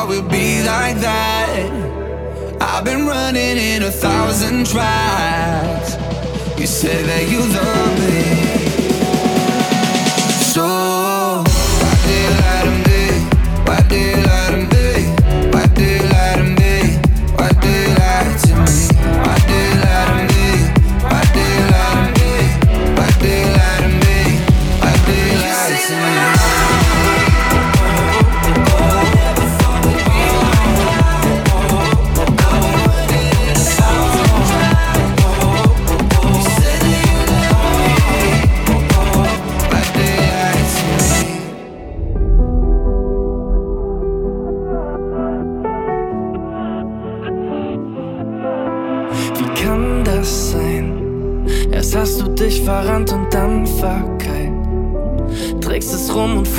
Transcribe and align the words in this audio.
thought 0.00 0.08
we'd 0.08 0.30
be 0.30 0.62
like 0.62 0.96
that. 1.00 2.58
I've 2.60 2.84
been 2.84 3.06
running 3.06 3.58
in 3.58 3.82
a 3.82 3.90
thousand 3.90 4.66
tries. 4.66 5.96
You 6.58 6.66
say 6.66 7.02
that 7.02 7.28
you 7.30 7.40
love 7.40 7.98
me. 7.98 8.49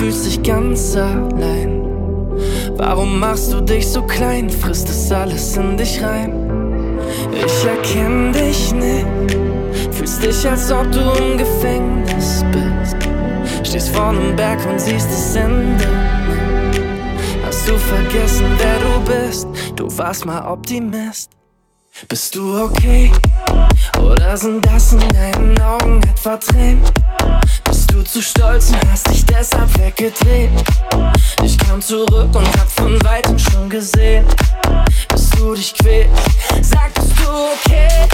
Fühlst 0.01 0.25
dich 0.25 0.41
ganz 0.41 0.95
allein. 0.95 1.85
Warum 2.75 3.19
machst 3.19 3.53
du 3.53 3.61
dich 3.61 3.87
so 3.87 4.01
klein? 4.01 4.49
Frisst 4.49 4.89
es 4.89 5.11
alles 5.11 5.55
in 5.57 5.77
dich 5.77 6.01
rein? 6.01 6.33
Ich 7.45 7.65
erkenn 7.65 8.33
dich 8.33 8.73
nicht. 8.73 9.05
Fühlst 9.91 10.23
dich, 10.23 10.49
als 10.49 10.71
ob 10.71 10.91
du 10.91 11.01
im 11.21 11.37
Gefängnis 11.37 12.43
bist. 12.51 12.95
Stehst 13.63 13.89
vor 13.89 14.09
einem 14.09 14.35
Berg 14.35 14.59
und 14.67 14.81
siehst 14.81 15.07
das 15.07 15.35
Ende. 15.35 15.87
Hast 17.45 17.69
du 17.69 17.77
vergessen, 17.77 18.47
wer 18.57 18.79
du 18.79 19.27
bist? 19.27 19.47
Du 19.75 19.85
warst 19.99 20.25
mal 20.25 20.51
Optimist. 20.51 21.29
Bist 22.07 22.35
du 22.35 22.63
okay? 22.63 23.11
Oder 23.99 24.35
sind 24.35 24.65
das 24.65 24.93
in 24.93 25.07
deinen 25.09 25.61
Augen 25.61 26.01
etwa 26.01 26.37
Tränen? 26.37 26.81
Du 27.91 28.01
zu 28.03 28.21
stolz 28.21 28.69
und 28.69 28.89
hast 28.89 29.09
dich 29.09 29.25
deshalb 29.25 29.77
weggedreht? 29.77 30.49
Ich 31.43 31.57
kam 31.57 31.81
zurück 31.81 32.33
und 32.33 32.47
hab 32.57 32.71
von 32.71 33.03
weitem 33.03 33.37
schon 33.37 33.69
gesehen, 33.69 34.25
dass 35.09 35.29
du 35.31 35.53
dich 35.53 35.73
quälst. 35.73 36.09
Sag, 36.61 36.93
bist 36.93 37.11
du 37.19 37.29
okay? 37.29 38.07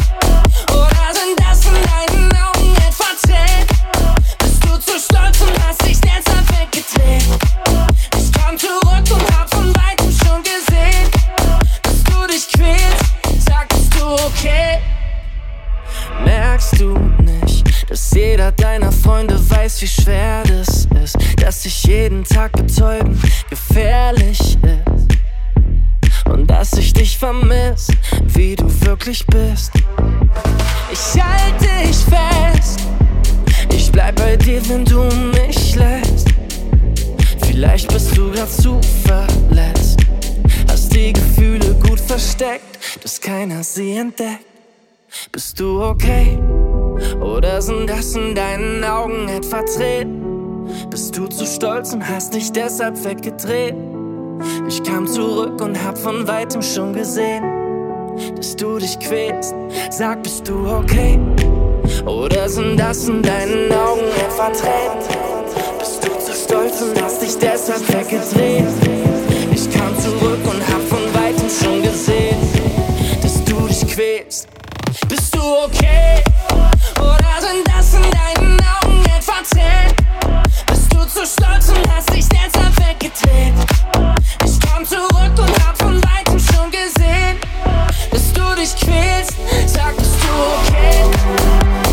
Oder 0.71 1.13
sind 1.13 1.39
das 1.39 1.56
wie 19.81 19.87
schwer 19.87 20.43
das 20.43 20.87
ist, 21.03 21.17
dass 21.39 21.63
sich 21.63 21.83
jeden 21.83 22.23
Tag 22.23 22.51
betäuben 22.53 23.19
gefährlich 23.49 24.39
ist 24.39 26.27
und 26.29 26.47
dass 26.47 26.73
ich 26.73 26.93
dich 26.93 27.17
vermiss, 27.17 27.87
wie 28.23 28.55
du 28.55 28.65
wirklich 28.81 29.25
bist. 29.27 29.71
Ich 30.91 31.21
halte 31.21 31.67
dich 31.83 31.97
fest, 31.97 32.79
ich 33.71 33.91
bleib 33.91 34.15
bei 34.15 34.35
dir, 34.35 34.67
wenn 34.69 34.83
du 34.83 35.03
mich 35.37 35.75
lässt. 35.75 36.29
Vielleicht 37.45 37.91
bist 37.91 38.17
du 38.17 38.31
grad 38.31 38.51
zu 38.51 38.79
verletzt, 39.05 39.99
hast 40.67 40.95
die 40.95 41.13
Gefühle 41.13 41.75
gut 41.87 41.99
versteckt, 41.99 42.79
dass 43.03 43.21
keiner 43.21 43.63
sie 43.63 43.97
entdeckt. 43.97 44.45
Bist 45.31 45.59
du 45.59 45.83
okay? 45.83 46.37
Oder 47.21 47.61
sind 47.61 47.89
das 47.89 48.15
in 48.15 48.35
deinen 48.35 48.83
Augen 48.83 49.27
etwa 49.29 49.61
Tränen? 49.61 50.67
Bist 50.89 51.17
du 51.17 51.27
zu 51.27 51.45
stolz 51.45 51.93
und 51.93 52.07
hast 52.07 52.33
dich 52.33 52.51
deshalb 52.51 53.03
weggedreht? 53.03 53.75
Ich 54.67 54.83
kam 54.83 55.07
zurück 55.07 55.61
und 55.61 55.83
hab 55.83 55.97
von 55.97 56.27
weitem 56.27 56.61
schon 56.61 56.93
gesehen, 56.93 57.43
dass 58.35 58.55
du 58.55 58.77
dich 58.77 58.99
quälst. 58.99 59.55
Sag, 59.89 60.23
bist 60.23 60.47
du 60.47 60.67
okay? 60.67 61.19
Oder 62.05 62.49
sind 62.49 62.77
das 62.77 63.07
in 63.07 63.21
deinen 63.21 63.71
Augen 63.71 64.07
etwa 64.25 64.49
Tränen? 64.49 65.03
Bist 65.79 66.03
du 66.03 66.09
zu 66.19 66.33
stolz 66.33 66.81
und 66.81 67.01
hast 67.01 67.21
dich 67.21 67.37
deshalb 67.37 67.81
weggedreht? 67.89 68.65
Ich 69.53 69.69
kam 69.71 69.97
zurück 69.99 70.39
und 70.43 70.61
hab 70.67 70.81
von 70.87 71.03
weitem 71.13 71.49
schon 71.49 71.81
gesehen, 71.81 72.37
dass 73.21 73.43
du 73.43 73.67
dich 73.67 73.87
quälst. 73.87 74.47
Bist 75.07 75.35
du 75.35 75.39
okay? 75.39 76.23
Sind 77.39 77.67
das 77.67 77.93
in 77.93 78.01
deinen 78.01 78.59
Augen 78.61 79.03
etwa 79.05 79.43
Tränen? 79.47 79.93
Bist 80.65 80.91
du 80.91 81.05
zu 81.05 81.23
stolz 81.23 81.69
und 81.69 81.87
hast 81.93 82.11
dich 82.11 82.27
deshalb 82.29 82.75
weggedreht? 82.79 83.53
Ich 84.43 84.59
kam 84.59 84.83
zurück 84.83 85.37
und 85.37 85.67
hab 85.67 85.77
von 85.77 86.01
weitem 86.03 86.39
schon 86.39 86.71
gesehen, 86.71 87.37
dass 88.09 88.33
du 88.33 88.41
dich 88.55 88.75
quälst. 88.75 89.35
Sag, 89.67 89.95
bist 89.97 90.15
du 90.23 90.71
okay? 90.71 91.86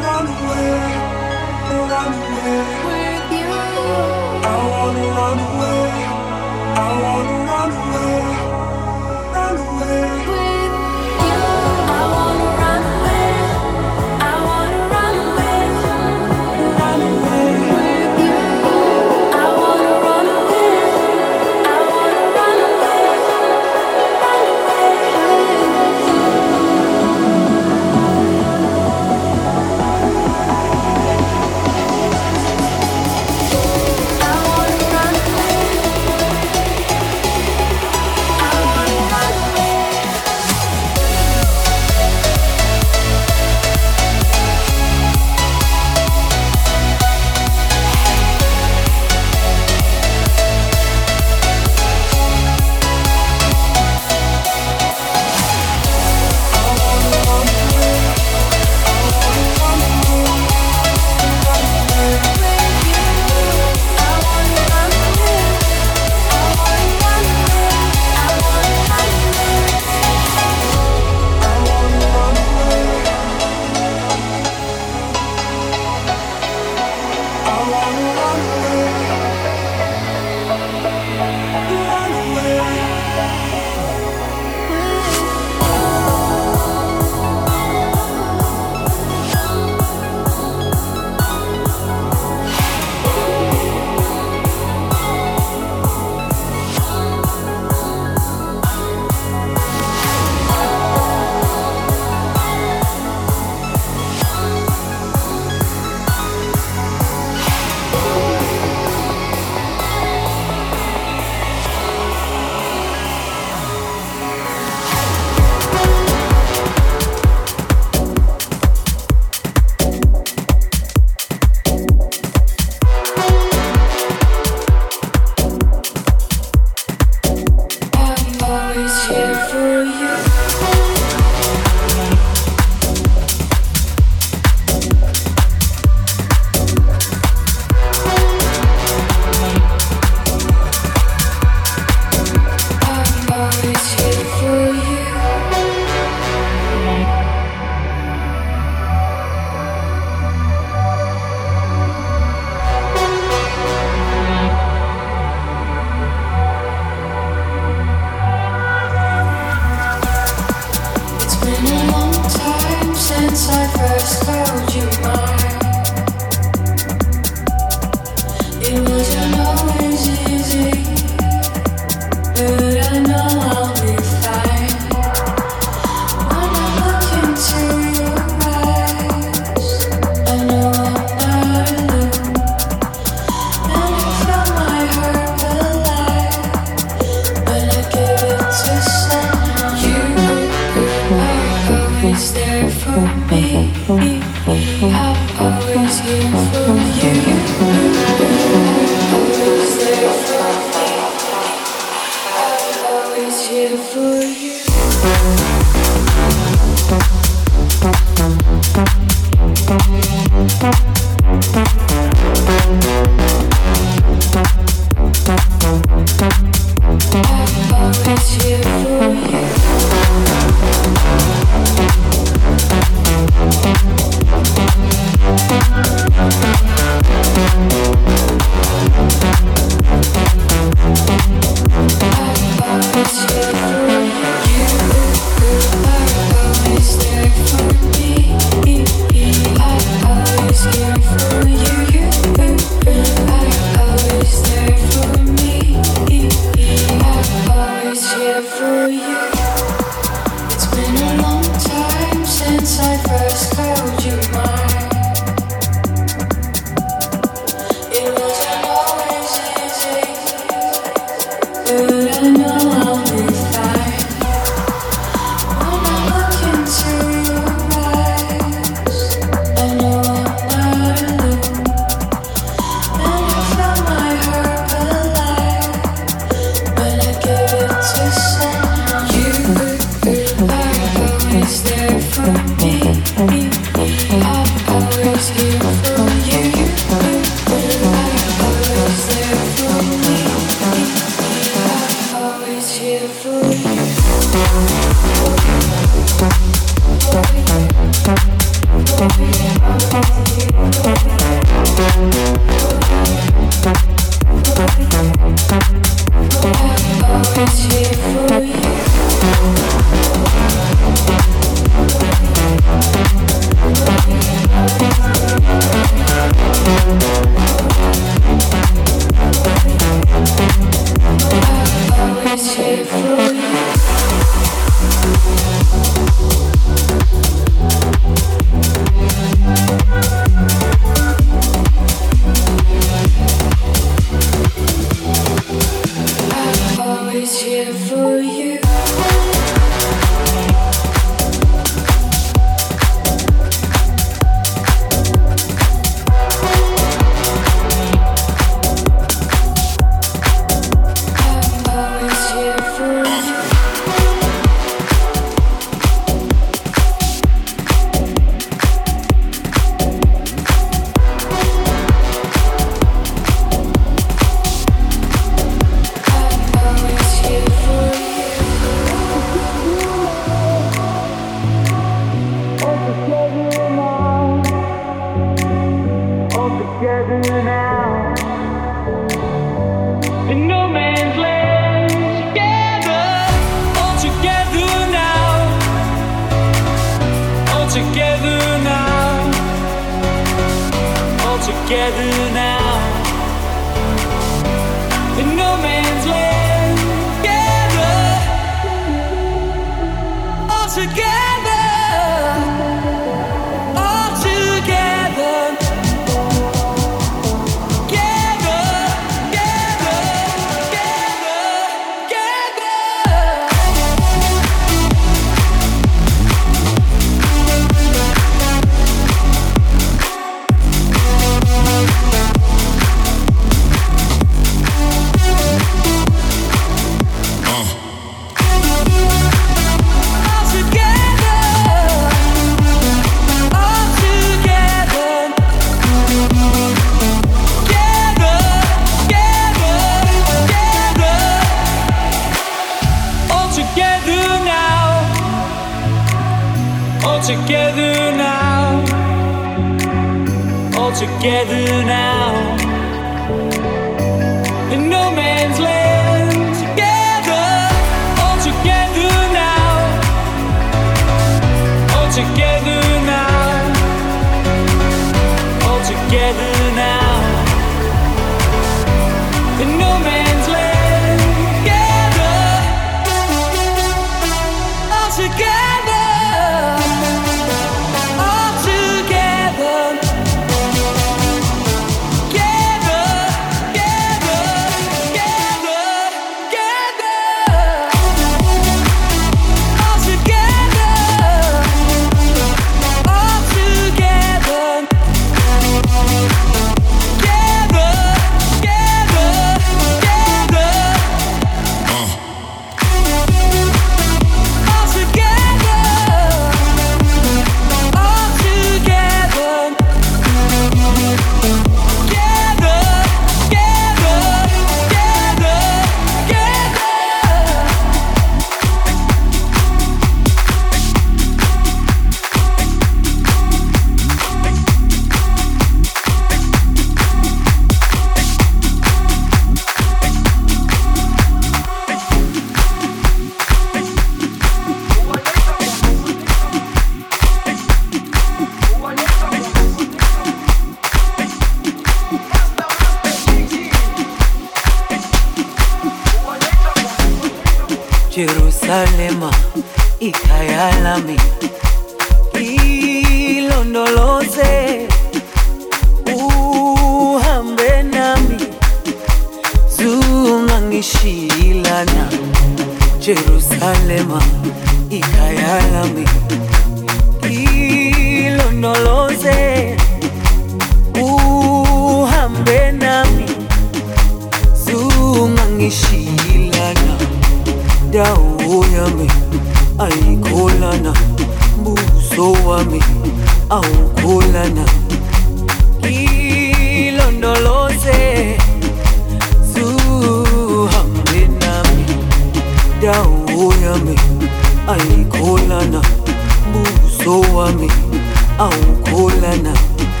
Oh, 598.39 598.83
cool 598.87 599.09
enough. 599.23 600.00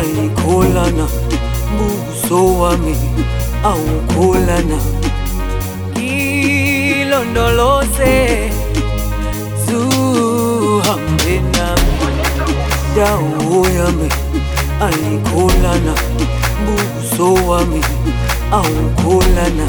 alikholana 0.00 1.06
buso 1.76 2.40
wami 2.60 2.94
awukholana. 3.64 4.78
Ngilondoloze 6.90 8.14
zuhambe 9.66 11.34
nami. 11.54 11.94
Dawo 12.96 13.58
yami 13.78 14.08
alikholana 14.86 15.94
buso 16.66 17.26
wami 17.48 17.80
awukholana. 18.52 19.66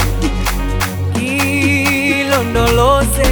Ngilondoloze 1.17 3.31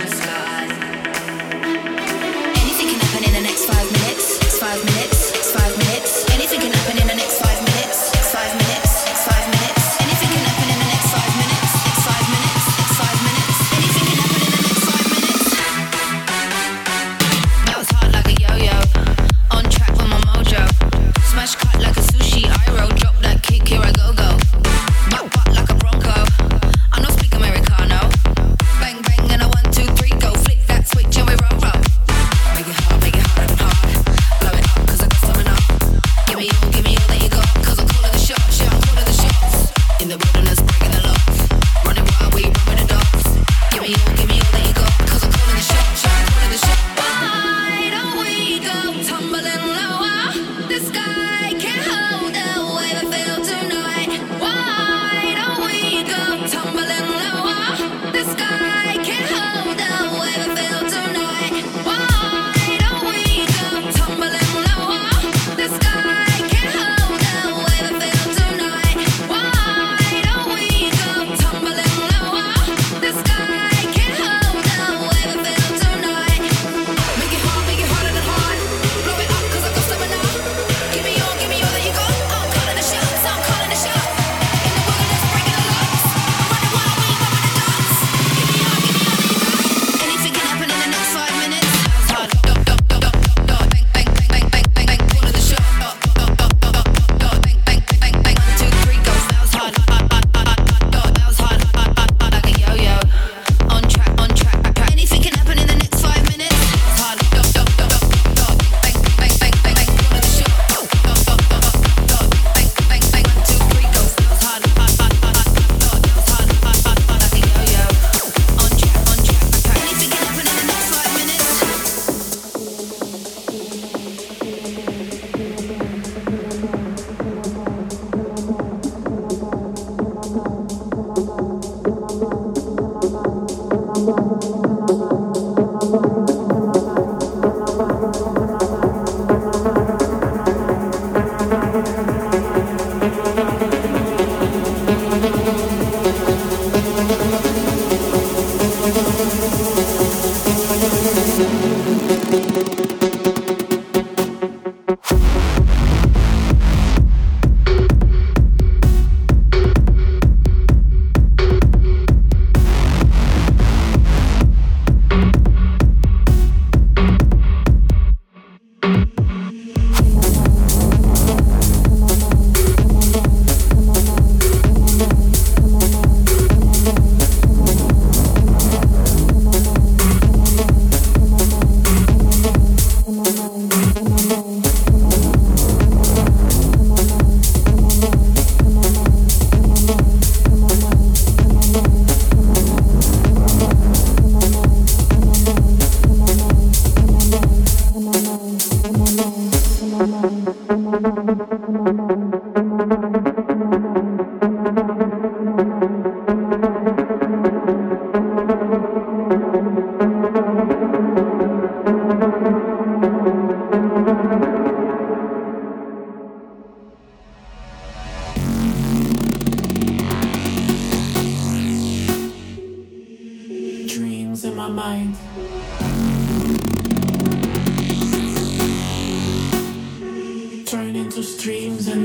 The 0.00 0.06
sky 0.06 0.69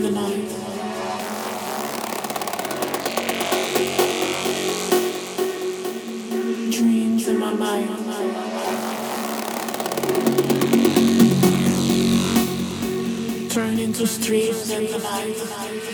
the 0.06 0.12
night. 0.12 0.50
Dreams 6.72 7.28
in 7.28 7.40
my 7.40 7.54
mind. 7.54 7.90
Turn 13.50 13.80
into 13.80 14.06
streets 14.06 14.70
in 14.70 14.92
the 14.92 15.00
night. 15.00 15.85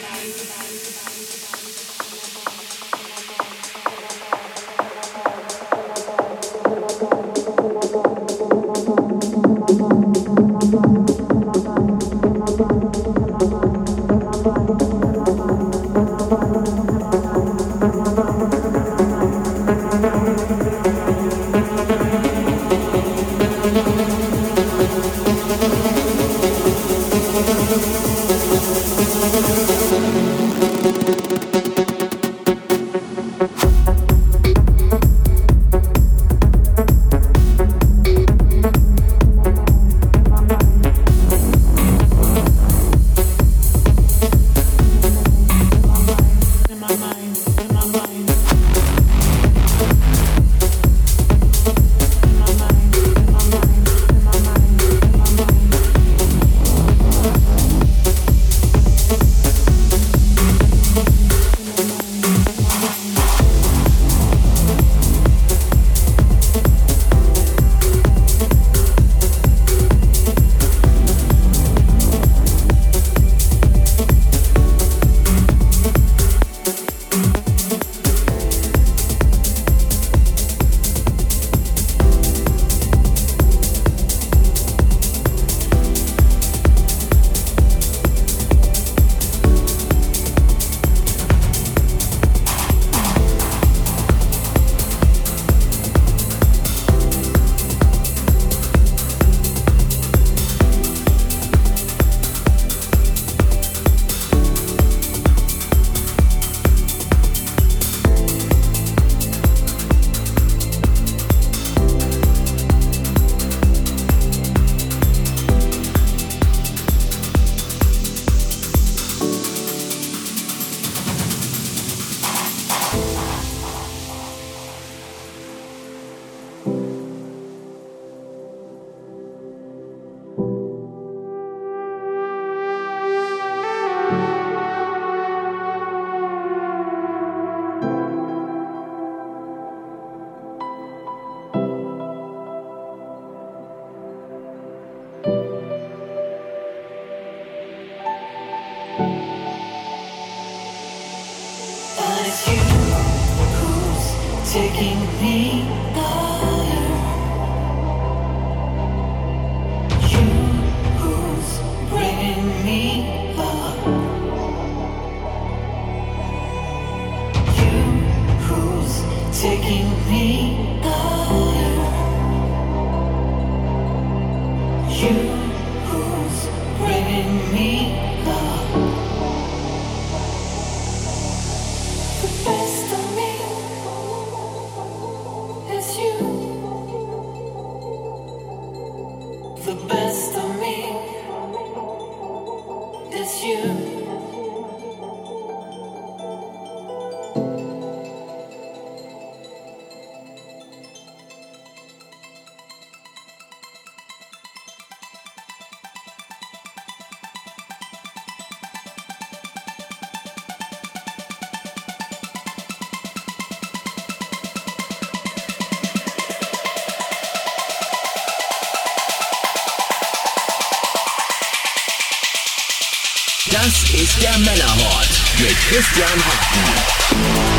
Das 223.52 223.84
ist 223.94 224.22
der 224.24 224.38
Männerhort 224.38 225.22
mit 225.40 225.56
Christian 225.68 226.08
Hartmann. 226.08 227.51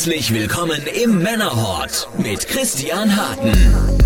Herzlich 0.00 0.32
willkommen 0.32 0.80
im 0.86 1.18
Männerhort 1.22 2.08
mit 2.16 2.48
Christian 2.48 3.14
Harten. 3.14 3.99